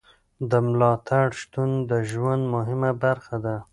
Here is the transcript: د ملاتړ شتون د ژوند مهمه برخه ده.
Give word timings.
د 0.49 0.51
ملاتړ 0.65 1.27
شتون 1.39 1.69
د 1.89 1.91
ژوند 2.09 2.43
مهمه 2.55 2.91
برخه 3.03 3.35
ده. 3.45 3.55